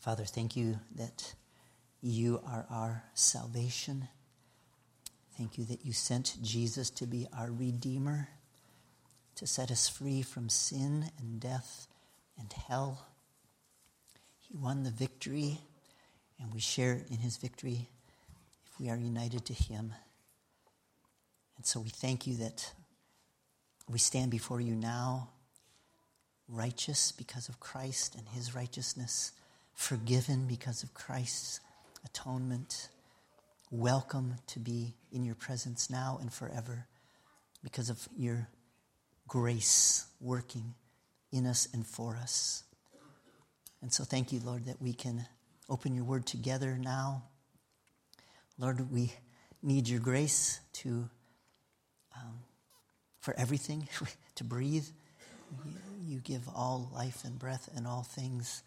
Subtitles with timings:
[0.00, 1.34] Father, thank you that
[2.00, 4.08] you are our salvation.
[5.36, 8.30] Thank you that you sent Jesus to be our Redeemer,
[9.34, 11.86] to set us free from sin and death
[12.38, 13.08] and hell.
[14.38, 15.58] He won the victory,
[16.40, 17.90] and we share in his victory
[18.64, 19.92] if we are united to him.
[21.58, 22.72] And so we thank you that
[23.86, 25.28] we stand before you now,
[26.48, 29.32] righteous because of Christ and his righteousness,
[29.80, 31.58] forgiven because of Christ's
[32.04, 32.90] atonement,
[33.70, 36.86] welcome to be in your presence now and forever
[37.64, 38.46] because of your
[39.26, 40.74] grace working
[41.32, 42.62] in us and for us.
[43.80, 45.24] And so thank you, Lord, that we can
[45.66, 47.22] open your word together now.
[48.58, 49.14] Lord, we
[49.62, 51.08] need your grace to
[52.14, 52.40] um,
[53.18, 53.88] for everything,
[54.34, 54.86] to breathe.
[56.04, 58.62] You give all life and breath and all things.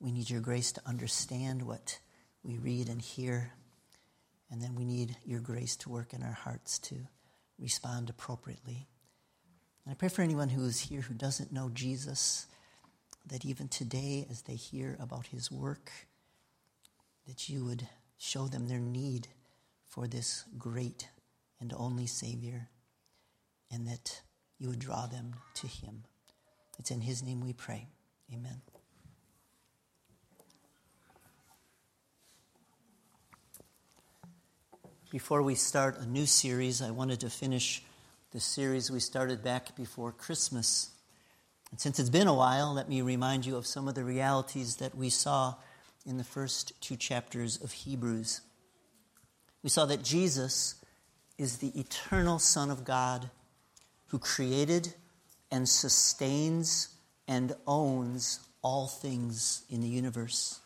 [0.00, 1.98] We need your grace to understand what
[2.42, 3.52] we read and hear.
[4.50, 6.96] And then we need your grace to work in our hearts to
[7.58, 8.88] respond appropriately.
[9.84, 12.46] And I pray for anyone who is here who doesn't know Jesus,
[13.26, 15.90] that even today, as they hear about his work,
[17.26, 19.28] that you would show them their need
[19.86, 21.08] for this great
[21.60, 22.68] and only Savior,
[23.70, 24.22] and that
[24.58, 26.04] you would draw them to him.
[26.78, 27.88] It's in his name we pray.
[28.32, 28.62] Amen.
[35.10, 37.82] Before we start a new series, I wanted to finish
[38.32, 40.90] the series we started back before Christmas.
[41.70, 44.76] And since it's been a while, let me remind you of some of the realities
[44.76, 45.54] that we saw
[46.04, 48.42] in the first two chapters of Hebrews.
[49.62, 50.74] We saw that Jesus
[51.38, 53.30] is the eternal Son of God
[54.08, 54.92] who created
[55.50, 56.88] and sustains
[57.26, 60.60] and owns all things in the universe.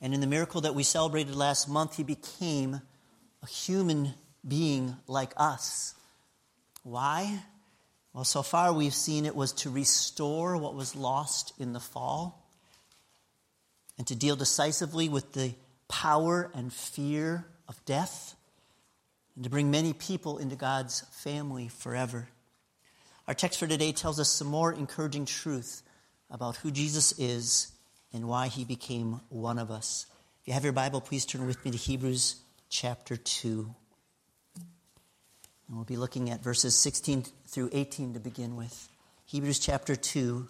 [0.00, 2.80] And in the miracle that we celebrated last month, he became
[3.42, 4.14] a human
[4.46, 5.94] being like us.
[6.82, 7.42] Why?
[8.12, 12.46] Well, so far we've seen it was to restore what was lost in the fall
[13.98, 15.54] and to deal decisively with the
[15.88, 18.34] power and fear of death
[19.34, 22.28] and to bring many people into God's family forever.
[23.28, 25.82] Our text for today tells us some more encouraging truth
[26.30, 27.72] about who Jesus is
[28.12, 30.06] and why he became one of us.
[30.42, 32.36] If you have your Bible, please turn with me to Hebrews
[32.72, 33.74] chapter 2.
[34.56, 38.88] And we'll be looking at verses 16 through 18 to begin with.
[39.26, 40.48] Hebrews chapter 2,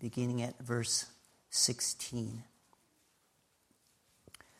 [0.00, 1.06] beginning at verse
[1.50, 2.42] 16.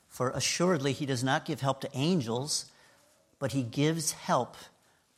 [0.08, 2.66] For assuredly he does not give help to angels,
[3.40, 4.56] but he gives help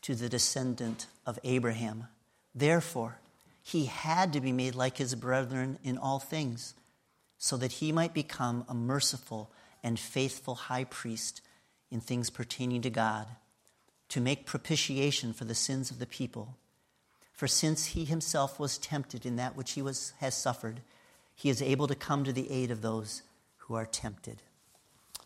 [0.03, 2.07] to the descendant of Abraham.
[2.55, 3.19] Therefore,
[3.63, 6.73] he had to be made like his brethren in all things,
[7.37, 9.51] so that he might become a merciful
[9.83, 11.41] and faithful high priest
[11.91, 13.27] in things pertaining to God,
[14.09, 16.57] to make propitiation for the sins of the people.
[17.33, 20.81] For since he himself was tempted in that which he was, has suffered,
[21.35, 23.23] he is able to come to the aid of those
[23.57, 24.43] who are tempted.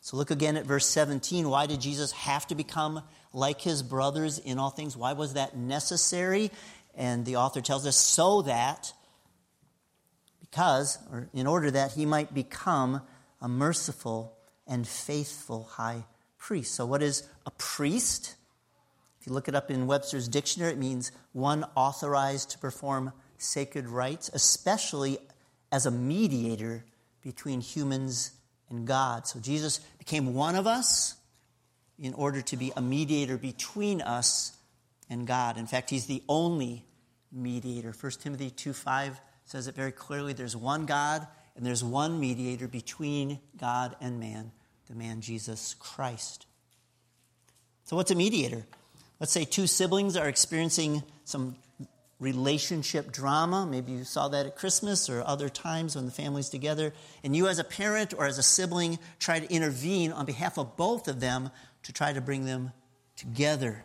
[0.00, 1.48] So look again at verse 17.
[1.48, 4.96] Why did Jesus have to become like his brothers in all things?
[4.96, 6.50] Why was that necessary?
[6.94, 8.92] And the author tells us so that,
[10.40, 13.00] because, or in order that he might become
[13.40, 14.33] a merciful
[14.66, 16.04] and faithful high
[16.38, 16.74] priest.
[16.74, 18.36] So, what is a priest?
[19.20, 23.88] If you look it up in Webster's dictionary, it means one authorized to perform sacred
[23.88, 25.18] rites, especially
[25.72, 26.84] as a mediator
[27.22, 28.32] between humans
[28.68, 29.26] and God.
[29.26, 31.16] So, Jesus became one of us
[31.98, 34.52] in order to be a mediator between us
[35.08, 35.56] and God.
[35.56, 36.84] In fact, he's the only
[37.32, 37.92] mediator.
[37.98, 41.26] 1 Timothy 2 5 says it very clearly there's one God
[41.56, 44.50] and there's one mediator between God and man,
[44.88, 46.46] the man Jesus Christ.
[47.84, 48.64] So, what's a mediator?
[49.20, 51.56] Let's say two siblings are experiencing some
[52.18, 53.66] relationship drama.
[53.66, 56.92] Maybe you saw that at Christmas or other times when the family's together.
[57.22, 60.76] And you, as a parent or as a sibling, try to intervene on behalf of
[60.76, 61.50] both of them
[61.84, 62.72] to try to bring them
[63.16, 63.84] together.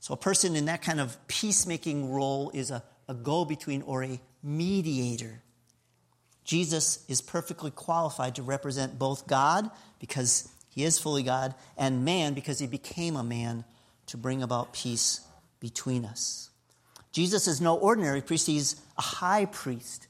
[0.00, 4.02] So, a person in that kind of peacemaking role is a, a go between or
[4.02, 5.42] a mediator.
[6.46, 12.32] Jesus is perfectly qualified to represent both God, because he is fully God, and man,
[12.32, 13.64] because he became a man
[14.06, 15.20] to bring about peace
[15.60, 16.48] between us.
[17.10, 20.06] Jesus is no ordinary priest, he's a high priest.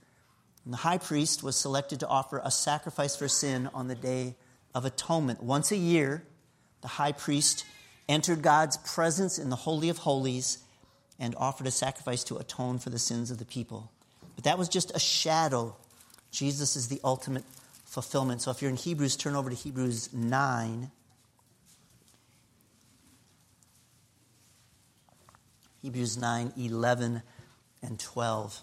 [0.65, 4.35] And the high priest was selected to offer a sacrifice for sin on the day
[4.75, 5.43] of atonement.
[5.43, 6.25] Once a year,
[6.83, 7.65] the high priest
[8.09, 10.59] entered God's presence in the Holy of Holies
[11.19, 13.91] and offered a sacrifice to atone for the sins of the people.
[14.35, 15.77] But that was just a shadow
[16.37, 17.45] Jesus is the ultimate
[17.87, 18.43] fulfillment.
[18.43, 20.91] So if you're in Hebrews, turn over to Hebrews 9.
[25.81, 27.23] Hebrews 9, 11,
[27.81, 28.61] and 12.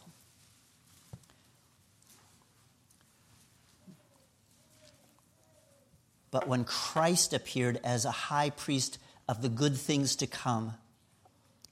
[6.30, 10.76] But when Christ appeared as a high priest of the good things to come,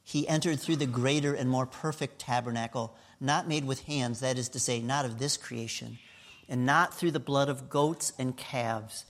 [0.03, 4.49] he entered through the greater and more perfect tabernacle, not made with hands, that is
[4.49, 5.99] to say, not of this creation,
[6.49, 9.05] and not through the blood of goats and calves,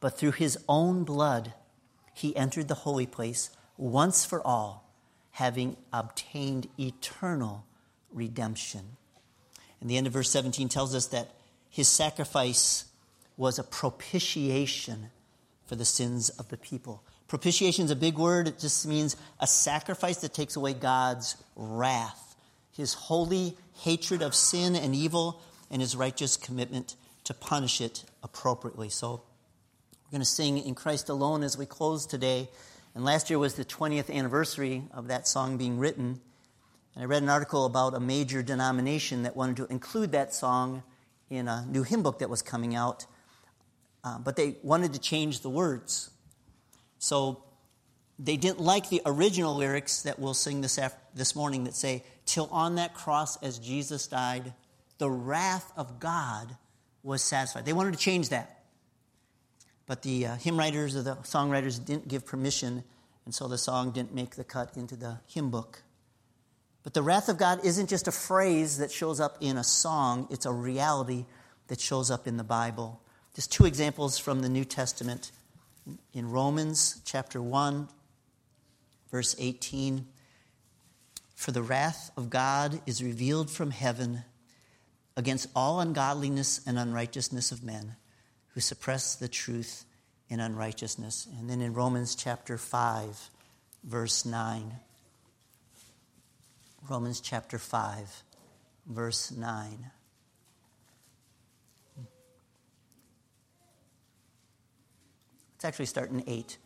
[0.00, 1.52] but through his own blood,
[2.14, 4.90] he entered the holy place once for all,
[5.32, 7.66] having obtained eternal
[8.10, 8.96] redemption.
[9.80, 11.34] And the end of verse 17 tells us that
[11.68, 12.86] his sacrifice
[13.36, 15.10] was a propitiation
[15.66, 17.02] for the sins of the people.
[17.28, 18.48] Propitiation is a big word.
[18.48, 22.25] It just means a sacrifice that takes away God's wrath,
[22.76, 25.40] his holy hatred of sin and evil,
[25.70, 26.94] and his righteous commitment
[27.24, 28.88] to punish it appropriately.
[28.88, 29.22] So
[30.04, 32.48] we're going to sing In Christ Alone as we close today.
[32.94, 36.20] And last year was the 20th anniversary of that song being written.
[36.94, 40.82] And I read an article about a major denomination that wanted to include that song
[41.28, 43.06] in a new hymn book that was coming out.
[44.04, 46.10] Uh, but they wanted to change the words.
[46.98, 47.42] So
[48.18, 52.04] they didn't like the original lyrics that we'll sing this, after, this morning that say,
[52.26, 54.52] Till on that cross as Jesus died,
[54.98, 56.56] the wrath of God
[57.02, 57.64] was satisfied.
[57.64, 58.64] They wanted to change that.
[59.86, 62.82] But the uh, hymn writers or the songwriters didn't give permission,
[63.24, 65.82] and so the song didn't make the cut into the hymn book.
[66.82, 70.26] But the wrath of God isn't just a phrase that shows up in a song,
[70.30, 71.26] it's a reality
[71.68, 73.00] that shows up in the Bible.
[73.34, 75.30] Just two examples from the New Testament.
[76.12, 77.88] In Romans chapter 1,
[79.10, 80.06] verse 18
[81.36, 84.24] For the wrath of God is revealed from heaven
[85.16, 87.94] against all ungodliness and unrighteousness of men
[88.48, 89.84] who suppress the truth
[90.30, 91.28] in unrighteousness.
[91.38, 93.30] And then in Romans chapter 5,
[93.84, 94.72] verse 9.
[96.88, 98.22] Romans chapter 5,
[98.86, 99.90] verse 9.
[105.52, 106.56] Let's actually start in 8.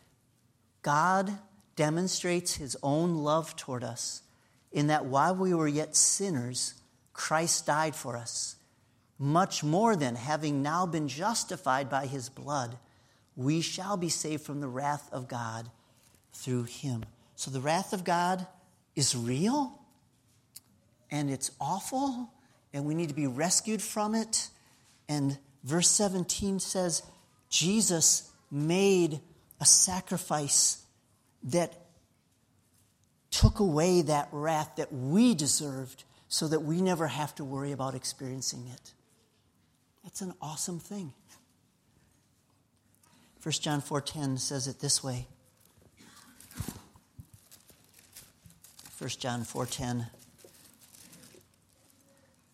[0.83, 1.39] God
[1.75, 4.23] demonstrates his own love toward us
[4.73, 6.75] in that while we were yet sinners,
[7.13, 8.57] Christ died for us.
[9.19, 12.79] Much more than having now been justified by his blood,
[13.37, 15.71] we shall be saved from the wrath of God
[16.33, 17.05] through him.
[17.37, 18.47] So the wrath of God
[18.97, 19.79] is real
[21.11, 22.33] and it's awful
[22.73, 24.49] and we need to be rescued from it.
[25.09, 27.03] And verse 17 says,
[27.49, 29.21] Jesus made
[29.61, 30.85] a sacrifice
[31.45, 31.80] that
[33.31, 37.95] took away that wrath that we deserved so that we never have to worry about
[37.95, 38.93] experiencing it.
[40.05, 41.13] That's an awesome thing.
[43.43, 45.27] 1 John 4:10 says it this way.
[48.99, 50.11] 1 John 4:10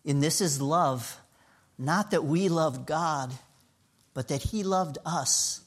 [0.05, 1.19] In this is love,
[1.77, 3.37] not that we loved God,
[4.13, 5.61] but that he loved us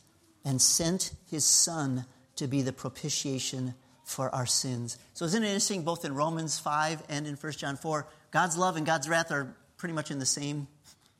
[0.44, 3.74] and sent his son to be the propitiation
[4.10, 4.98] for our sins.
[5.14, 8.76] So isn't it interesting both in Romans 5 and in 1 John 4, God's love
[8.76, 10.66] and God's wrath are pretty much in the same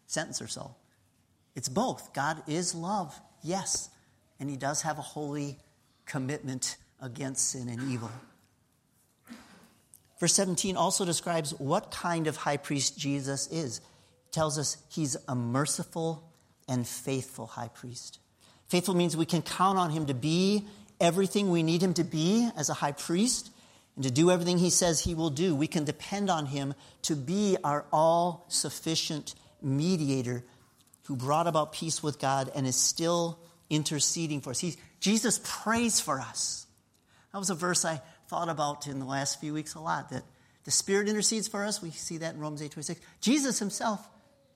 [0.07, 0.75] sentence or so.
[1.55, 2.13] It's both.
[2.13, 3.91] God is love, yes,
[4.39, 5.57] and he does have a holy
[6.05, 8.11] commitment against sin and evil.
[10.19, 13.79] Verse 17 also describes what kind of high priest Jesus is.
[13.79, 16.23] It tells us he's a merciful
[16.69, 18.19] and faithful high priest.
[18.69, 20.67] Faithful means we can count on him to be
[21.01, 23.51] everything we need him to be as a high priest
[23.97, 25.55] and to do everything he says he will do.
[25.55, 30.45] We can depend on him to be our all sufficient mediator
[31.05, 33.39] who brought about peace with God and is still
[33.69, 34.65] interceding for us.
[35.01, 36.67] Jesus prays for us.
[37.33, 40.23] That was a verse I thought about in the last few weeks a lot that
[40.65, 41.83] the Spirit intercedes for us.
[41.83, 43.01] We see that in Romans 8 26.
[43.21, 44.07] Jesus himself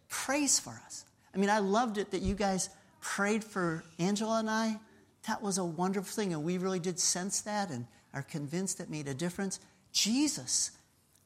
[0.08, 1.04] prays for us.
[1.34, 2.68] I mean, I loved it that you guys
[3.00, 4.78] prayed for Angela and I,
[5.26, 6.32] that was a wonderful thing.
[6.32, 9.58] And we really did sense that and are convinced it made a difference.
[9.92, 10.70] Jesus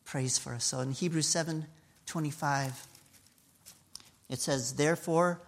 [0.04, 0.64] prays for us.
[0.64, 1.66] So in Hebrews 7
[2.06, 2.86] 25,
[4.30, 5.40] it says, Therefore,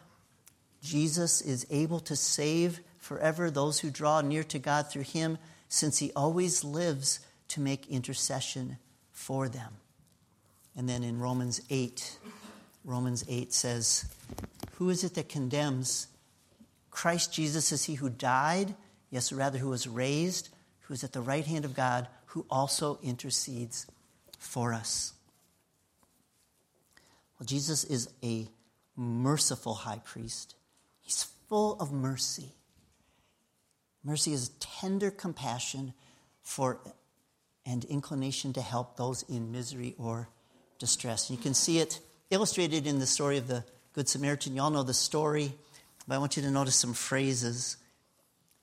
[0.82, 5.38] Jesus is able to save forever those who draw near to God through him,
[5.68, 8.76] since he always lives to make intercession
[9.10, 9.72] for them.
[10.76, 12.18] And then in Romans 8,
[12.84, 14.04] Romans 8 says,
[14.74, 16.08] Who is it that condemns?
[16.90, 18.74] Christ Jesus is he who died,
[19.10, 20.48] yes, rather, who was raised,
[20.82, 23.86] who is at the right hand of God, who also intercedes
[24.38, 25.12] for us.
[27.38, 28.48] Well, Jesus is a
[28.96, 30.54] merciful high priest.
[31.00, 32.52] He's full of mercy.
[34.04, 35.92] Mercy is tender compassion
[36.42, 36.80] for
[37.66, 40.28] and inclination to help those in misery or
[40.78, 41.30] distress.
[41.30, 44.54] You can see it illustrated in the story of the Good Samaritan.
[44.54, 45.52] You all know the story,
[46.10, 47.76] but I want you to notice some phrases.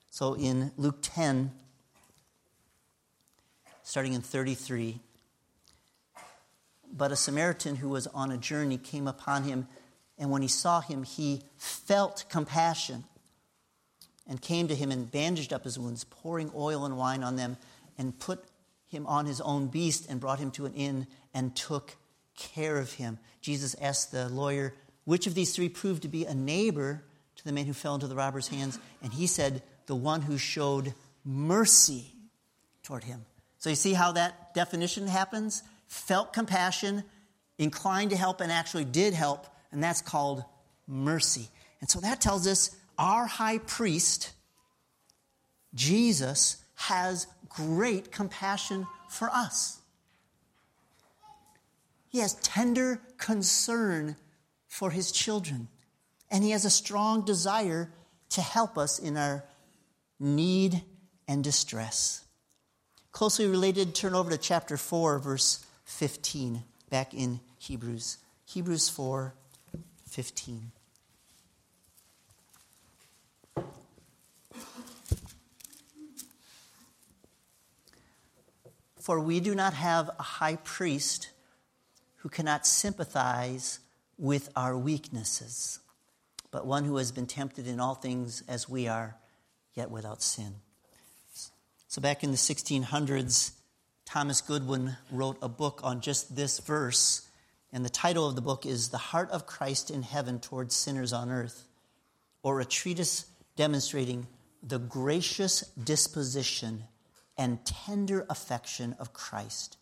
[0.10, 1.50] So in Luke 10,
[3.84, 5.00] starting in 33,
[6.92, 9.66] but a Samaritan who was on a journey came upon him,
[10.18, 13.06] and when he saw him, he felt compassion
[14.28, 17.56] and came to him and bandaged up his wounds, pouring oil and wine on them,
[17.98, 18.44] and put
[18.90, 21.96] him on his own beast and brought him to an inn and took
[22.36, 23.20] care of him.
[23.40, 24.74] Jesus asked the lawyer,
[25.06, 27.06] Which of these three proved to be a neighbor
[27.48, 28.80] the man who fell into the robber's hands?
[29.02, 32.14] And he said, The one who showed mercy
[32.84, 33.26] toward him.
[33.58, 35.64] So you see how that definition happens?
[35.88, 37.04] Felt compassion,
[37.58, 40.44] inclined to help, and actually did help, and that's called
[40.88, 41.50] mercy.
[41.82, 44.32] And so that tells us our high priest,
[45.74, 49.82] Jesus, has great compassion for us.
[52.10, 54.16] He has tender concern
[54.68, 55.68] for his children,
[56.30, 57.92] and he has a strong desire
[58.30, 59.44] to help us in our
[60.20, 60.82] need
[61.28, 62.26] and distress.
[63.12, 68.18] Closely related, turn over to chapter 4, verse 15, back in Hebrews.
[68.46, 69.34] Hebrews 4
[70.10, 70.72] 15.
[79.08, 81.30] For we do not have a high priest
[82.18, 83.80] who cannot sympathize
[84.18, 85.80] with our weaknesses,
[86.58, 89.16] but one who has been tempted in all things as we are,
[89.76, 90.56] yet without sin.
[91.88, 93.52] So, back in the 1600s,
[94.06, 97.30] Thomas Goodwin wrote a book on just this verse,
[97.72, 101.14] and the title of the book is The Heart of Christ in Heaven Towards Sinners
[101.14, 101.68] on Earth,
[102.42, 104.26] or a treatise demonstrating
[104.64, 106.86] the gracious disposition
[107.38, 109.78] and tender affection of Christ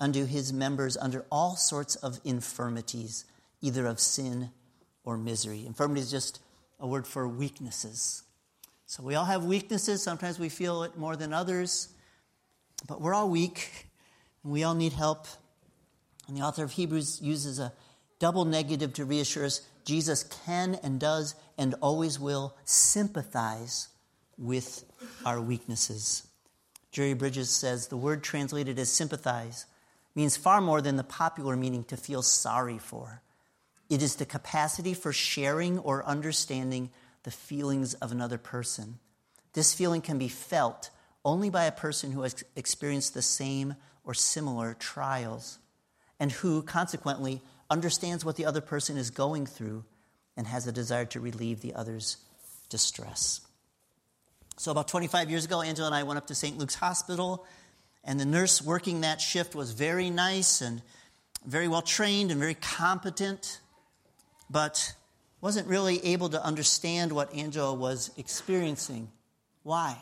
[0.00, 3.26] unto his members under all sorts of infirmities,
[3.60, 4.52] either of sin
[5.04, 5.66] or misery.
[5.66, 6.40] Infirmity is just
[6.80, 8.22] a word for weaknesses.
[8.86, 10.02] So we all have weaknesses.
[10.02, 11.88] Sometimes we feel it more than others,
[12.86, 13.88] but we're all weak
[14.42, 15.26] and we all need help.
[16.28, 17.72] And the author of Hebrews uses a
[18.18, 23.88] double negative to reassure us Jesus can and does and always will sympathize
[24.38, 24.84] with
[25.24, 26.26] our weaknesses.
[26.90, 29.66] Jerry Bridges says the word translated as sympathize
[30.14, 33.20] means far more than the popular meaning to feel sorry for.
[33.94, 36.90] It is the capacity for sharing or understanding
[37.22, 38.98] the feelings of another person.
[39.52, 40.90] This feeling can be felt
[41.24, 45.60] only by a person who has experienced the same or similar trials
[46.18, 49.84] and who, consequently, understands what the other person is going through
[50.36, 52.16] and has a desire to relieve the other's
[52.68, 53.42] distress.
[54.56, 56.58] So, about 25 years ago, Angela and I went up to St.
[56.58, 57.46] Luke's Hospital,
[58.02, 60.82] and the nurse working that shift was very nice and
[61.46, 63.60] very well trained and very competent,
[64.50, 64.94] but
[65.40, 69.10] wasn't really able to understand what Angela was experiencing.
[69.62, 69.98] Why?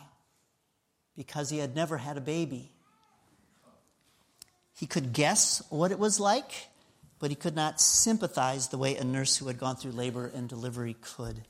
[1.17, 2.71] Because he had never had a baby.
[4.79, 6.69] He could guess what it was like,
[7.19, 10.49] but he could not sympathize the way a nurse who had gone through labor and
[10.49, 11.43] delivery could.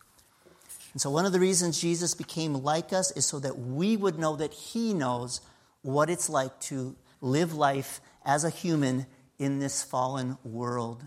[0.92, 4.18] And so, one of the reasons Jesus became like us is so that we would
[4.18, 5.40] know that He knows
[5.80, 9.06] what it's like to live life as a human
[9.38, 11.02] in this fallen world.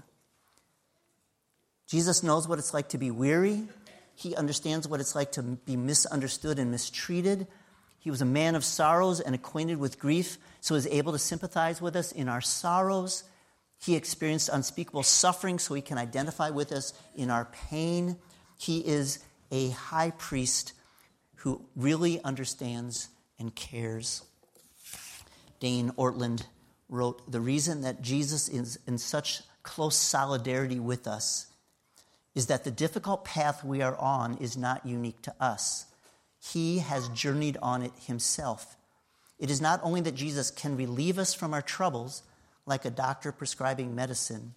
[1.88, 3.68] Jesus knows what it's like to be weary.
[4.16, 7.48] He understands what it's like to be misunderstood and mistreated.
[8.00, 11.82] He was a man of sorrows and acquainted with grief, so is able to sympathize
[11.82, 13.24] with us in our sorrows.
[13.78, 18.18] He experienced unspeakable suffering, so he can identify with us in our pain.
[18.58, 19.20] He is
[19.52, 20.74] a high priest
[21.38, 24.24] who really understands and cares.
[25.60, 26.46] Dane Ortlund
[26.90, 31.48] wrote The reason that Jesus is in such close solidarity with us
[32.36, 35.86] is that the difficult path we are on is not unique to us.
[36.40, 38.76] He has journeyed on it himself.
[39.40, 42.24] It is not only that Jesus can relieve us from our troubles,
[42.66, 44.54] like a doctor prescribing medicine,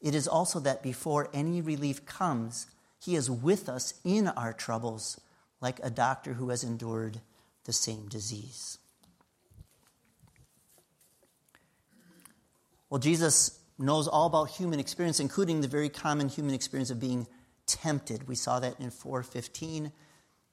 [0.00, 2.66] it is also that before any relief comes,
[3.02, 5.18] he is with us in our troubles,
[5.60, 7.20] like a doctor who has endured
[7.64, 8.78] the same disease.
[12.90, 17.26] Well, Jesus knows all about human experience, including the very common human experience of being
[17.66, 18.28] tempted.
[18.28, 19.92] We saw that in 415.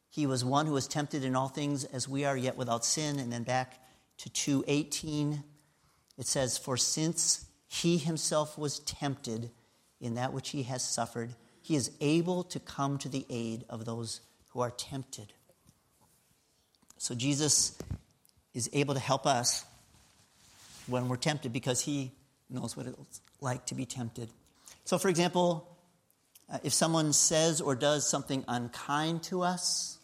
[0.09, 3.19] He was one who was tempted in all things as we are, yet without sin.
[3.19, 3.79] And then back
[4.17, 5.43] to 218,
[6.17, 9.51] it says, For since he himself was tempted
[9.99, 13.85] in that which he has suffered, he is able to come to the aid of
[13.85, 15.31] those who are tempted.
[16.97, 17.77] So Jesus
[18.53, 19.65] is able to help us
[20.87, 22.11] when we're tempted because he
[22.51, 24.29] knows what it's like to be tempted.
[24.83, 25.67] So, for example,
[26.51, 29.97] uh, if someone says or does something unkind to us,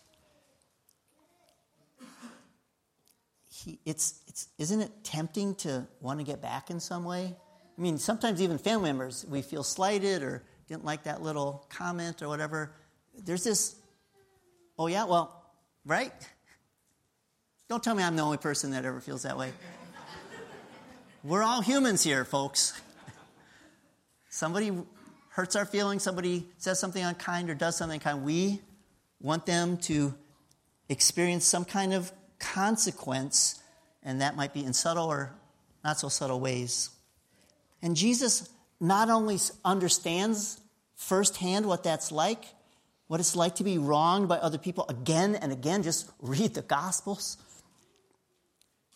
[3.51, 7.35] he, it's, it's, isn't it tempting to want to get back in some way?
[7.77, 12.21] I mean, sometimes even family members, we feel slighted or didn't like that little comment
[12.21, 12.71] or whatever.
[13.23, 13.75] There's this,
[14.79, 15.43] oh, yeah, well,
[15.85, 16.13] right?
[17.67, 19.51] Don't tell me I'm the only person that ever feels that way.
[21.27, 22.81] We're all humans here, folks.
[24.29, 24.71] Somebody
[25.31, 28.23] hurts our feelings, somebody says something unkind or does something unkind.
[28.23, 28.61] We
[29.19, 30.13] want them to
[30.87, 33.61] experience some kind of consequence,
[34.03, 35.33] and that might be in subtle or
[35.83, 36.91] not so subtle ways.
[37.81, 40.61] And Jesus not only understands
[40.95, 42.45] firsthand what that's like,
[43.07, 46.61] what it's like to be wronged by other people again and again, just read the
[46.61, 47.35] Gospels.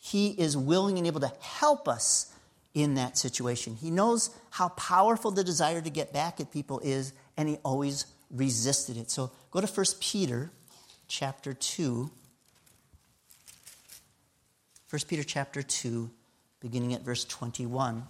[0.03, 2.33] He is willing and able to help us
[2.73, 3.75] in that situation.
[3.75, 8.07] He knows how powerful the desire to get back at people is, and he always
[8.31, 9.11] resisted it.
[9.11, 10.51] So go to 1 Peter
[11.07, 12.09] chapter 2.
[14.89, 16.09] 1 Peter chapter 2,
[16.61, 18.03] beginning at verse 21.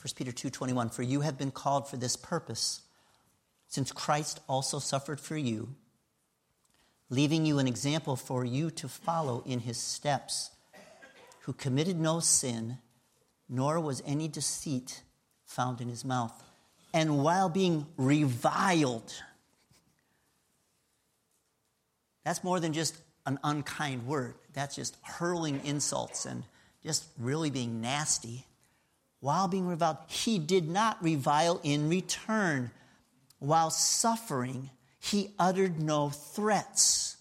[0.00, 2.80] 1 Peter 2:21 For you have been called for this purpose
[3.68, 5.74] since Christ also suffered for you
[7.10, 10.50] leaving you an example for you to follow in his steps
[11.40, 12.78] who committed no sin
[13.48, 15.02] nor was any deceit
[15.44, 16.32] found in his mouth.
[16.94, 19.12] And while being reviled
[22.24, 24.34] that's more than just an unkind word.
[24.52, 26.44] That's just hurling insults and
[26.82, 28.46] just really being nasty
[29.20, 32.70] while being reviled, he did not revile in return.
[33.38, 37.16] While suffering, he uttered no threats,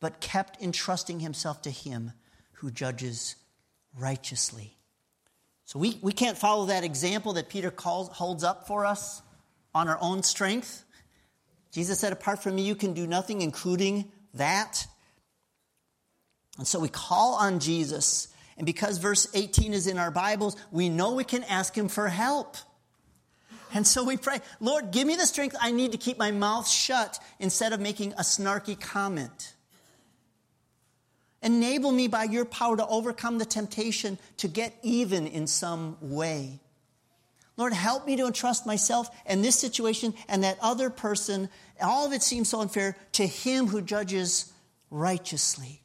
[0.00, 2.12] but kept entrusting himself to him
[2.54, 3.36] who judges
[3.98, 4.76] righteously.
[5.64, 9.20] So we, we can't follow that example that Peter calls, holds up for us
[9.74, 10.84] on our own strength.
[11.72, 14.86] Jesus said, Apart from me, you can do nothing, including that.
[16.56, 20.88] And so we call on Jesus and because verse 18 is in our Bibles, we
[20.88, 22.56] know we can ask Him for help.
[23.74, 26.68] And so we pray, Lord, give me the strength I need to keep my mouth
[26.68, 29.54] shut instead of making a snarky comment.
[31.42, 36.60] Enable me by your power to overcome the temptation to get even in some way.
[37.58, 41.48] Lord, help me to entrust myself and this situation and that other person,
[41.80, 44.52] all of it seems so unfair, to Him who judges
[44.90, 45.82] righteously.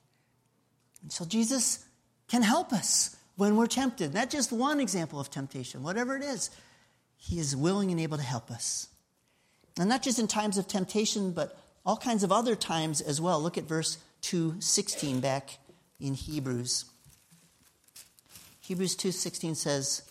[1.01, 1.83] And so Jesus
[2.31, 4.13] can help us when we're tempted.
[4.13, 6.49] Not just one example of temptation, whatever it is,
[7.17, 8.87] He is willing and able to help us.
[9.77, 13.41] And not just in times of temptation, but all kinds of other times as well.
[13.41, 15.59] Look at verse 2:16 back
[15.99, 16.85] in Hebrews.
[18.61, 20.03] Hebrews 2:16 says,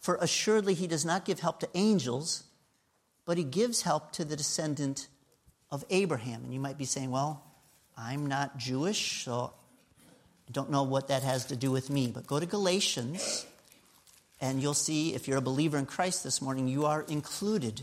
[0.00, 2.42] "For assuredly he does not give help to angels,
[3.24, 5.06] but he gives help to the descendant
[5.70, 7.44] of Abraham." And you might be saying, "Well,
[7.96, 9.52] I'm not Jewish, so
[10.48, 13.46] I don't know what that has to do with me, but go to Galatians
[14.40, 17.82] and you'll see if you're a believer in Christ this morning, you are included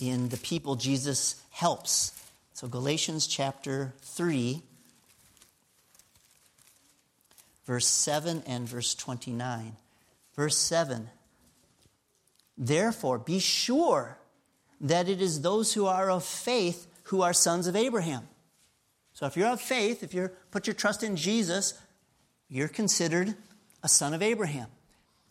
[0.00, 2.12] in the people Jesus helps.
[2.54, 4.62] So, Galatians chapter 3,
[7.66, 9.76] verse 7 and verse 29.
[10.34, 11.10] Verse 7
[12.56, 14.16] Therefore, be sure
[14.80, 18.28] that it is those who are of faith who are sons of Abraham.
[19.14, 21.74] So if you're of faith, if you put your trust in Jesus,
[22.48, 23.34] you're considered
[23.82, 24.68] a son of Abraham.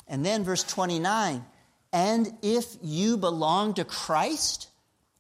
[0.08, 1.46] And then verse 29
[1.94, 4.68] and if you belong to Christ,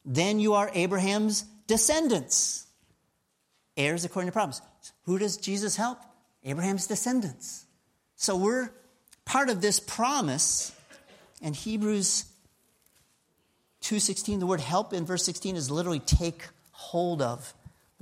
[0.03, 2.65] then you are Abraham's descendants,
[3.77, 4.59] heirs according to promise.
[5.03, 5.99] Who does Jesus help?
[6.43, 7.65] Abraham's descendants.
[8.15, 8.71] So we're
[9.23, 10.73] part of this promise.
[11.43, 12.25] And Hebrews
[13.81, 17.53] 2:16 the word help in verse 16 is literally take hold of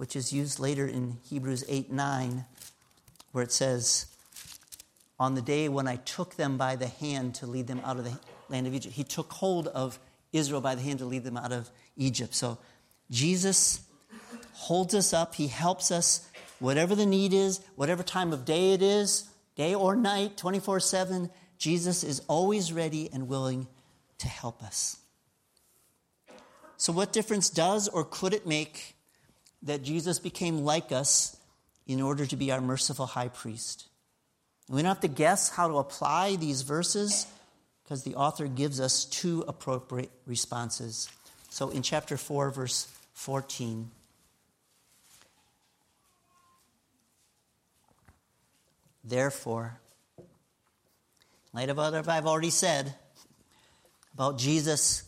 [0.02, 2.44] which is used later in Hebrews 8 9,
[3.34, 4.08] where it says,
[5.20, 8.06] On the day when I took them by the hand to lead them out of
[8.06, 10.00] the land of Egypt, he took hold of
[10.34, 12.34] Israel by the hand to lead them out of Egypt.
[12.34, 12.58] So
[13.12, 13.82] Jesus
[14.54, 18.82] holds us up, he helps us, whatever the need is, whatever time of day it
[18.82, 23.68] is, day or night, 24 7, Jesus is always ready and willing
[24.18, 24.98] to help us.
[26.78, 28.96] So, what difference does or could it make
[29.64, 31.38] that Jesus became like us
[31.88, 33.88] in order to be our merciful high priest.
[34.68, 37.28] And we don't have to guess how to apply these verses
[37.84, 41.10] because the author gives us two appropriate responses.
[41.50, 43.92] So in chapter 4, verse 14,
[49.04, 49.80] Therefore,
[50.20, 50.26] in
[51.54, 52.94] light of what I've already said
[54.14, 55.04] about Jesus,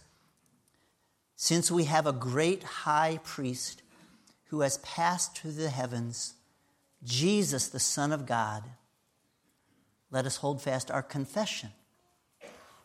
[1.35, 3.82] since we have a great high priest
[4.53, 6.35] who has passed through the heavens,
[7.03, 8.61] Jesus, the Son of God,
[10.11, 11.71] let us hold fast our confession.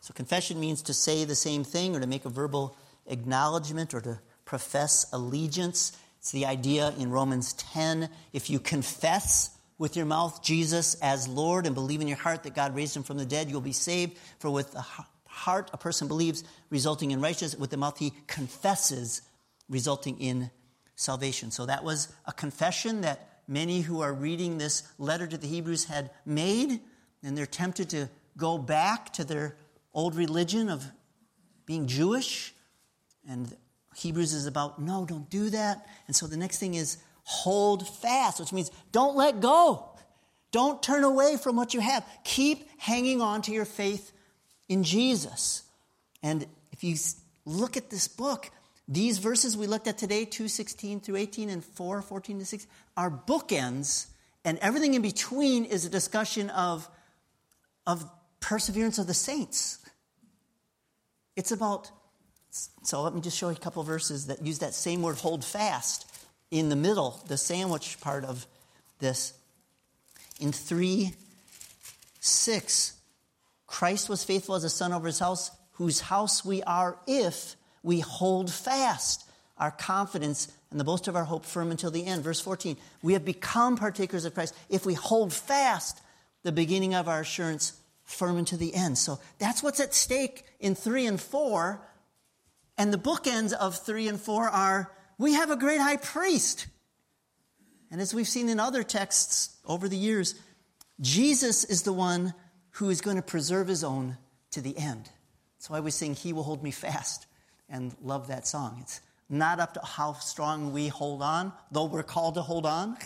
[0.01, 2.75] So, confession means to say the same thing or to make a verbal
[3.07, 5.93] acknowledgement or to profess allegiance.
[6.21, 11.67] It's the idea in Romans 10 if you confess with your mouth Jesus as Lord
[11.67, 14.17] and believe in your heart that God raised him from the dead, you'll be saved.
[14.39, 14.87] For with the
[15.27, 17.61] heart a person believes, resulting in righteousness.
[17.61, 19.21] With the mouth he confesses,
[19.69, 20.51] resulting in
[20.99, 21.53] salvation.
[21.53, 25.85] So that was a confession that many who are reading this letter to the Hebrews
[25.85, 26.81] had made,
[27.23, 29.57] and they're tempted to go back to their
[29.95, 30.85] old religion of
[31.67, 32.53] being Jewish.
[33.29, 33.57] And
[33.95, 35.87] Hebrews is about, no, don't do that.
[36.09, 39.85] And so the next thing is hold fast, which means don't let go.
[40.51, 42.05] Don't turn away from what you have.
[42.25, 44.13] Keep hanging on to your faith
[44.69, 45.63] in Jesus.
[46.23, 46.97] And if you
[47.45, 48.51] look at this book,
[48.89, 53.11] these verses we looked at today, 216 through 18 and 4, 14 to 6, are
[53.11, 54.07] bookends,
[54.47, 56.89] and everything in between is a discussion of,
[57.87, 58.09] of
[58.41, 59.79] perseverance of the saints.
[61.37, 61.91] It's about,
[62.83, 65.45] so let me just show you a couple verses that use that same word, hold
[65.45, 66.11] fast,
[66.51, 68.47] in the middle, the sandwich part of
[69.01, 69.35] this.
[70.41, 71.13] In 3
[72.21, 72.95] 6,
[73.67, 78.01] Christ was faithful as a son over his house, whose house we are if we
[78.01, 79.25] hold fast
[79.59, 82.23] our confidence and the boast of our hope firm until the end.
[82.23, 86.01] Verse 14, we have become partakers of Christ if we hold fast
[86.43, 87.73] the beginning of our assurance
[88.05, 88.97] firm until the end.
[88.97, 91.81] So that's what's at stake in 3 and 4.
[92.77, 96.67] And the bookends of 3 and 4 are we have a great high priest.
[97.91, 100.35] And as we've seen in other texts over the years,
[101.01, 102.35] Jesus is the one
[102.73, 104.17] who is going to preserve his own
[104.53, 105.11] to the end.
[105.57, 107.27] That's why we sing, He will hold me fast
[107.69, 108.79] and love that song.
[108.81, 112.97] It's not up to how strong we hold on, though we're called to hold on,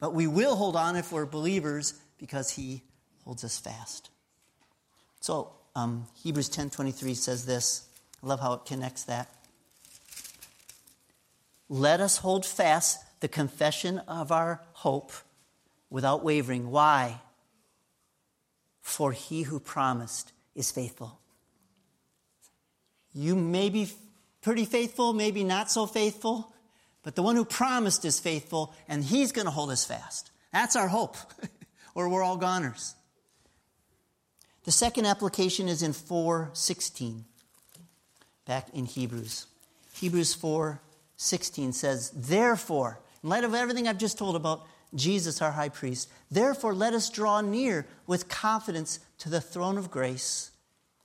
[0.00, 2.82] but we will hold on if we're believers because He
[3.24, 4.10] holds us fast.
[5.20, 7.86] So um, Hebrews 10:23 says this.
[8.22, 9.28] I love how it connects that.
[11.68, 15.12] Let us hold fast the confession of our hope
[15.90, 16.70] without wavering.
[16.70, 17.20] Why?
[18.80, 21.18] For he who promised is faithful.
[23.16, 23.90] You may be
[24.42, 26.52] pretty faithful, maybe not so faithful,
[27.02, 30.30] but the one who promised is faithful, and he's going to hold us fast.
[30.52, 31.16] That's our hope,
[31.94, 32.94] or we're all goners.
[34.64, 37.22] The second application is in 4:16,
[38.44, 39.46] back in Hebrews.
[39.94, 45.70] Hebrews 4:16 says, "Therefore, in light of everything I've just told about Jesus, our high
[45.70, 50.50] priest, therefore let us draw near with confidence to the throne of grace,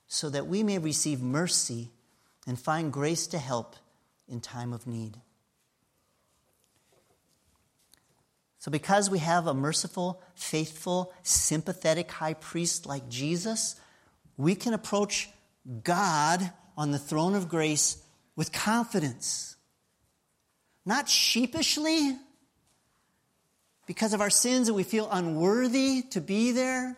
[0.08, 1.90] so that we may receive mercy
[2.46, 3.76] and find grace to help
[4.28, 5.20] in time of need.
[8.58, 13.74] So, because we have a merciful, faithful, sympathetic high priest like Jesus,
[14.36, 15.28] we can approach
[15.82, 18.00] God on the throne of grace
[18.36, 19.56] with confidence.
[20.86, 22.16] Not sheepishly,
[23.86, 26.96] because of our sins and we feel unworthy to be there,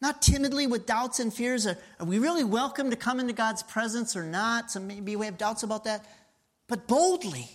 [0.00, 1.66] not timidly with doubts and fears.
[1.66, 4.70] Are, are, we really welcome to come into God's presence or not?
[4.70, 6.04] So maybe we have doubts about that.
[6.68, 7.48] But boldly,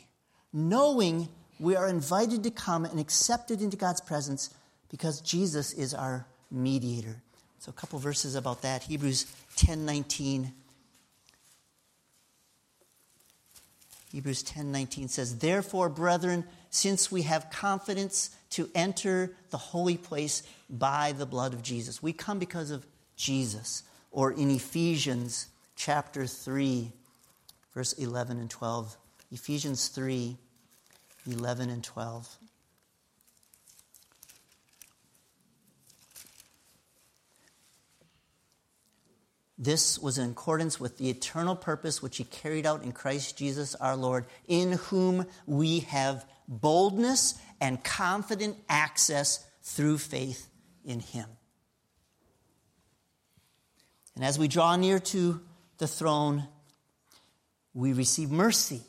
[0.51, 1.29] knowing
[1.59, 4.49] we are invited to come and accepted into God's presence
[4.89, 7.21] because Jesus is our mediator.
[7.59, 8.83] So a couple verses about that.
[8.83, 9.25] Hebrews
[9.55, 10.51] 10:19.
[14.11, 21.11] Hebrews 10:19 says, "Therefore, brethren, since we have confidence to enter the holy place by
[21.11, 22.03] the blood of Jesus.
[22.03, 22.85] We come because of
[23.15, 23.83] Jesus.
[24.11, 26.91] Or in Ephesians chapter 3,
[27.73, 28.95] verse 11 and 12.
[29.31, 30.37] Ephesians 3,
[31.27, 32.37] 11 and 12.
[39.57, 43.75] This was in accordance with the eternal purpose which he carried out in Christ Jesus
[43.75, 50.49] our Lord, in whom we have boldness and confident access through faith
[50.83, 51.25] in Him.
[54.15, 55.39] And as we draw near to
[55.77, 56.45] the throne,
[57.73, 58.81] we receive mercy.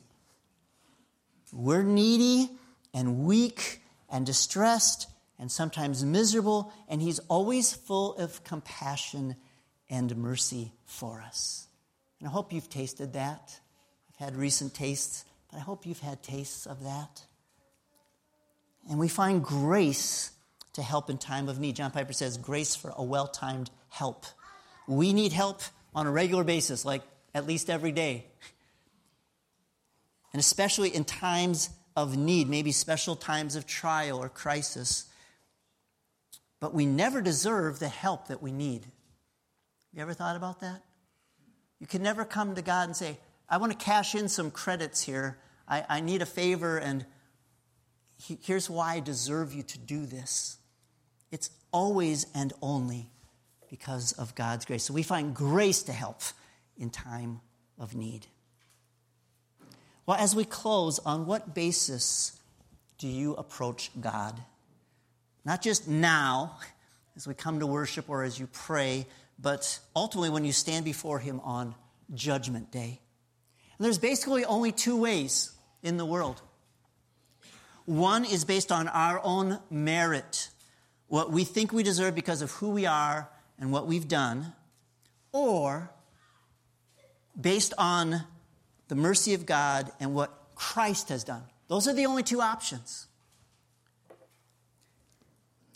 [1.52, 2.50] We're needy
[2.92, 5.06] and weak and distressed
[5.38, 9.37] and sometimes miserable, and He's always full of compassion
[9.88, 11.68] and mercy for us.
[12.18, 13.60] And I hope you've tasted that.
[14.08, 17.22] I've had recent tastes, but I hope you've had tastes of that.
[18.88, 20.30] And we find grace
[20.74, 21.76] to help in time of need.
[21.76, 24.26] John Piper says, grace for a well timed help.
[24.86, 25.62] We need help
[25.94, 27.02] on a regular basis, like
[27.34, 28.26] at least every day.
[30.32, 35.06] And especially in times of need, maybe special times of trial or crisis.
[36.60, 38.86] But we never deserve the help that we need.
[39.92, 40.82] You ever thought about that?
[41.78, 43.18] You can never come to God and say,
[43.48, 45.38] I want to cash in some credits here.
[45.68, 47.06] I, I need a favor, and
[48.42, 50.58] here's why I deserve you to do this.
[51.30, 53.10] It's always and only
[53.68, 54.84] because of God's grace.
[54.84, 56.22] So we find grace to help
[56.78, 57.40] in time
[57.78, 58.26] of need.
[60.06, 62.38] Well, as we close, on what basis
[62.98, 64.40] do you approach God?
[65.44, 66.58] Not just now,
[67.16, 69.06] as we come to worship or as you pray,
[69.38, 71.74] but ultimately when you stand before Him on
[72.12, 73.00] Judgment Day.
[73.78, 76.40] And there's basically only two ways in the world.
[77.84, 80.48] One is based on our own merit,
[81.08, 84.52] what we think we deserve because of who we are and what we've done,
[85.32, 85.90] or
[87.38, 88.22] based on
[88.88, 91.42] the mercy of God and what Christ has done.
[91.68, 93.06] Those are the only two options.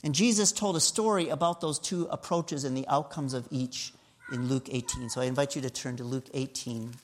[0.04, 3.92] And Jesus told a story about those two approaches and the outcomes of each
[4.32, 5.10] in Luke 18.
[5.10, 6.94] So I invite you to turn to Luke 18.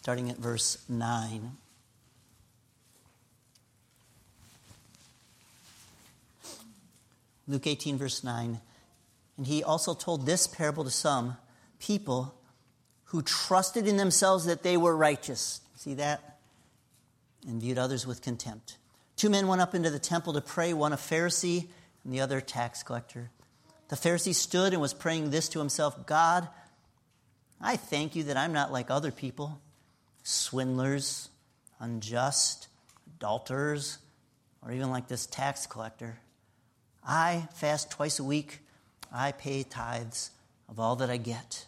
[0.00, 1.58] Starting at verse 9.
[7.46, 8.62] Luke 18, verse 9.
[9.36, 11.36] And he also told this parable to some
[11.78, 12.34] people
[13.04, 15.60] who trusted in themselves that they were righteous.
[15.76, 16.38] See that?
[17.46, 18.78] And viewed others with contempt.
[19.16, 21.68] Two men went up into the temple to pray, one a Pharisee
[22.04, 23.28] and the other a tax collector.
[23.88, 26.48] The Pharisee stood and was praying this to himself God,
[27.60, 29.60] I thank you that I'm not like other people,
[30.22, 31.28] swindlers,
[31.78, 32.68] unjust,
[33.16, 33.98] adulterers,
[34.62, 36.18] or even like this tax collector.
[37.06, 38.60] I fast twice a week.
[39.12, 40.30] I pay tithes
[40.68, 41.66] of all that I get.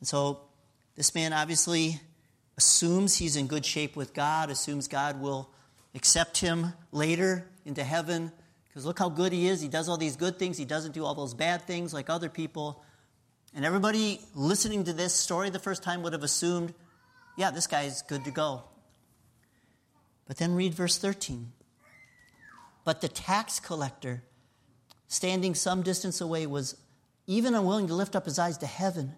[0.00, 0.40] And so
[0.96, 2.00] this man obviously
[2.56, 5.50] assumes he's in good shape with God, assumes God will
[5.94, 8.32] accept him later into heaven.
[8.68, 9.60] Because look how good he is.
[9.60, 12.28] He does all these good things, he doesn't do all those bad things like other
[12.28, 12.82] people.
[13.54, 16.74] And everybody listening to this story the first time would have assumed,
[17.36, 18.62] yeah, this guy's good to go.
[20.26, 21.52] But then read verse 13.
[22.84, 24.22] But the tax collector
[25.14, 26.76] standing some distance away, was
[27.26, 29.14] even unwilling to lift up his eyes to heaven,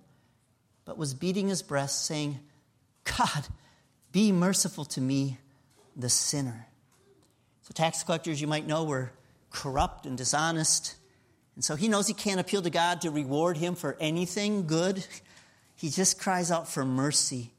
[0.85, 2.38] but was beating his breast, saying,
[3.05, 3.46] God,
[4.12, 5.38] be merciful to me,
[5.96, 6.66] the sinner.
[7.62, 9.11] So, tax collectors, you might know, were
[9.50, 10.96] corrupt and dishonest.
[11.55, 15.05] And so he knows he can't appeal to God to reward him for anything good.
[15.74, 17.52] He just cries out for mercy.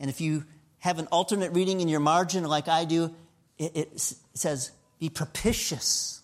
[0.00, 0.44] And if you
[0.78, 3.14] have an alternate reading in your margin like I do,
[3.58, 6.20] it, it says, be propitious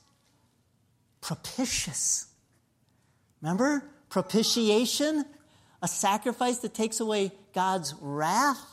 [1.27, 2.27] propitious.
[3.43, 3.83] Remember?
[4.09, 5.25] Propitiation,
[5.83, 8.65] a sacrifice that takes away God's wrath.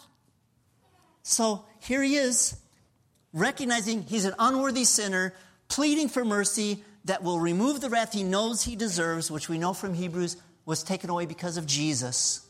[1.24, 2.56] So here he is,
[3.34, 5.34] recognizing he's an unworthy sinner,
[5.68, 9.74] pleading for mercy that will remove the wrath he knows he deserves, which we know
[9.74, 12.48] from Hebrews was taken away because of Jesus.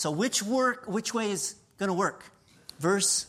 [0.00, 2.24] So which work which way is going to work?
[2.78, 3.26] Verse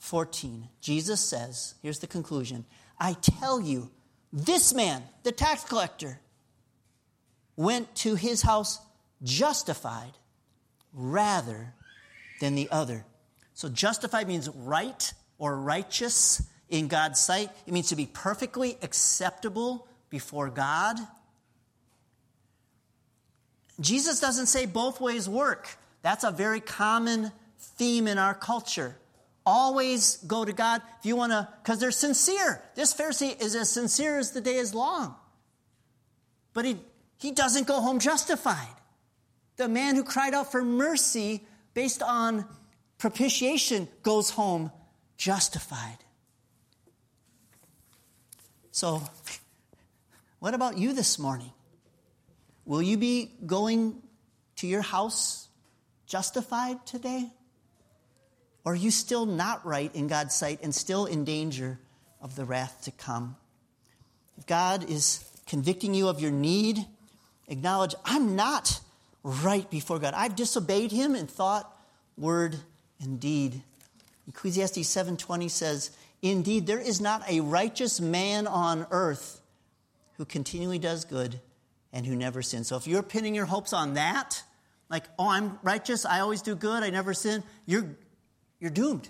[0.00, 0.68] 14.
[0.82, 2.66] Jesus says, here's the conclusion.
[2.98, 3.90] I tell you,
[4.34, 6.20] this man, the tax collector,
[7.56, 8.78] went to his house
[9.22, 10.12] justified
[10.92, 11.72] rather
[12.42, 13.06] than the other.
[13.54, 19.88] So, justified means right or righteous in God's sight, it means to be perfectly acceptable
[20.10, 20.98] before God.
[23.80, 25.68] Jesus doesn't say both ways work.
[26.02, 28.96] That's a very common theme in our culture
[29.50, 32.62] always go to God if you want to, because they're sincere.
[32.74, 35.14] This Pharisee is as sincere as the day is long.
[36.52, 36.76] But he,
[37.18, 38.68] he doesn't go home justified.
[39.56, 42.44] The man who cried out for mercy based on
[42.98, 44.70] propitiation goes home
[45.16, 45.98] justified.
[48.70, 49.02] So,
[50.38, 51.50] what about you this morning?
[52.64, 54.02] Will you be going
[54.56, 55.48] to your house
[56.06, 57.30] justified today?
[58.64, 61.78] Or are you still not right in God's sight and still in danger
[62.20, 63.36] of the wrath to come?
[64.36, 66.84] If God is convicting you of your need,
[67.48, 68.80] acknowledge, I'm not
[69.22, 70.14] right before God.
[70.14, 71.74] I've disobeyed him in thought,
[72.16, 72.56] word,
[73.00, 73.62] and deed.
[74.28, 75.90] Ecclesiastes 7:20 says,
[76.22, 79.40] "Indeed, there is not a righteous man on earth
[80.16, 81.40] who continually does good
[81.92, 84.42] and who never sins." So if you're pinning your hopes on that,
[84.88, 87.96] like, "Oh, I'm righteous, I always do good, I never sin," you're
[88.58, 89.08] you're doomed.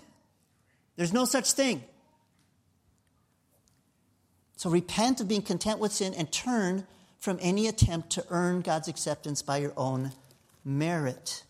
[0.95, 1.83] There's no such thing.
[4.55, 6.85] So repent of being content with sin and turn
[7.19, 10.11] from any attempt to earn God's acceptance by your own
[10.63, 11.43] merit.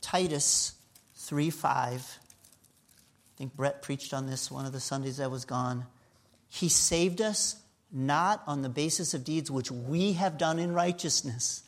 [0.00, 0.74] Titus
[1.14, 2.18] 3 5.
[2.20, 5.86] I think Brett preached on this one of the Sundays I was gone.
[6.48, 7.56] He saved us
[7.96, 11.62] not on the basis of deeds which we have done in righteousness,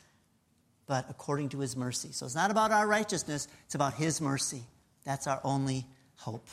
[0.87, 2.11] but according to his mercy.
[2.13, 4.63] So it's not about our righteousness, it's about his mercy.
[5.05, 5.87] That's our only
[6.17, 6.47] hope.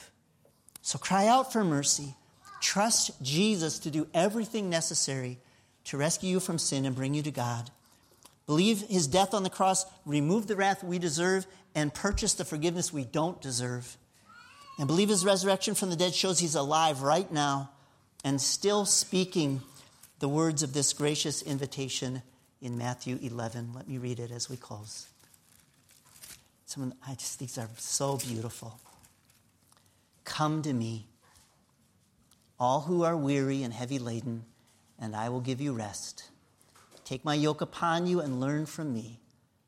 [0.82, 2.16] So cry out for mercy.
[2.62, 5.40] Trust Jesus to do everything necessary
[5.86, 7.70] to rescue you from sin and bring you to God.
[8.48, 12.94] Believe his death on the cross removed the wrath we deserve and purchased the forgiveness
[12.94, 13.98] we don't deserve.
[14.80, 17.72] And believe his resurrection from the dead shows he's alive right now
[18.26, 19.62] and still speaking
[20.18, 22.24] the words of this gracious invitation
[22.60, 23.72] in Matthew 11.
[23.76, 25.08] Let me read it as we close.
[27.08, 28.80] I just these are so beautiful.
[30.26, 31.06] Come to me,
[32.60, 34.44] all who are weary and heavy laden,
[35.00, 36.32] and I will give you rest.
[37.06, 39.20] Take my yoke upon you and learn from me,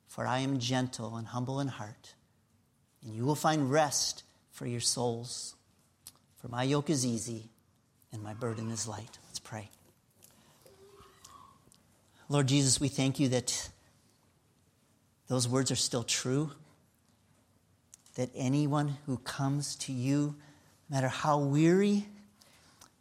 [0.07, 2.15] for I am gentle and humble in heart,
[3.03, 5.55] and you will find rest for your souls.
[6.41, 7.51] For my yoke is easy
[8.11, 9.17] and my burden is light.
[9.27, 9.69] Let's pray.
[12.29, 13.69] Lord Jesus, we thank you that
[15.27, 16.51] those words are still true.
[18.15, 20.35] That anyone who comes to you,
[20.89, 22.05] no matter how weary,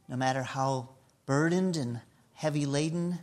[0.08, 0.90] no matter how
[1.24, 2.00] burdened and
[2.34, 3.18] heavy laden,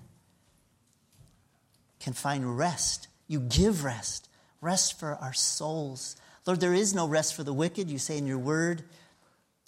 [2.00, 3.08] can find rest.
[3.28, 4.28] You give rest,
[4.60, 6.18] rest for our souls.
[6.46, 7.90] Lord, there is no rest for the wicked.
[7.90, 8.84] You say in your word,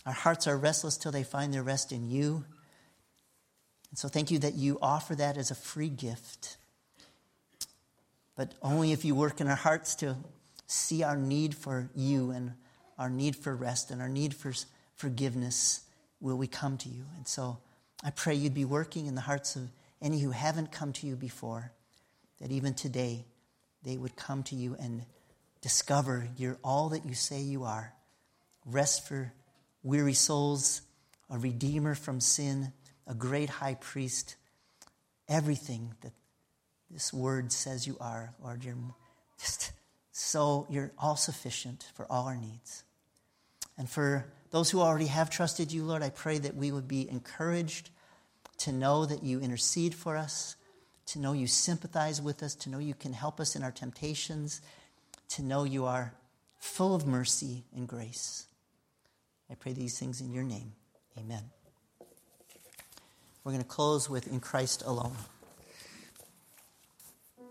[0.05, 2.45] our hearts are restless till they find their rest in you.
[3.89, 6.57] And so thank you that you offer that as a free gift.
[8.35, 10.17] But only if you work in our hearts to
[10.67, 12.53] see our need for you and
[12.97, 14.53] our need for rest and our need for
[14.95, 15.81] forgiveness
[16.19, 17.05] will we come to you.
[17.17, 17.57] And so
[18.03, 19.69] I pray you'd be working in the hearts of
[20.01, 21.71] any who haven't come to you before,
[22.39, 23.25] that even today
[23.83, 25.03] they would come to you and
[25.61, 27.93] discover you're all that you say you are
[28.65, 29.31] rest for
[29.85, 30.81] weary souls,
[31.29, 32.73] a redeemer from sin,
[33.07, 34.35] a great high priest,
[35.29, 36.11] everything that
[36.89, 38.63] this word says you are, Lord.
[38.63, 38.75] You're
[39.39, 39.71] just
[40.11, 42.83] so, you're all sufficient for all our needs.
[43.77, 47.09] And for those who already have trusted you, Lord, I pray that we would be
[47.09, 47.89] encouraged
[48.59, 50.55] to know that you intercede for us,
[51.07, 54.61] to know you sympathize with us, to know you can help us in our temptations,
[55.29, 56.13] to know you are
[56.57, 58.47] full of mercy and grace.
[59.49, 60.73] I pray these things in your name.
[61.17, 61.43] Amen.
[63.43, 65.15] We're going to close with In Christ Alone.